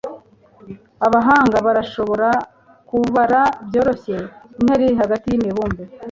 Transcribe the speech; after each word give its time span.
abahanga 1.05 1.57
barashobora 1.65 2.29
kubara 2.89 3.41
byoroshye 3.67 4.15
intera 4.59 4.81
iri 4.85 4.95
hagati 5.01 5.25
yimibumbe 5.29 5.83